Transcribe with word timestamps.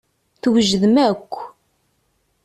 Twejdem 0.41 0.95
akk. 1.09 1.33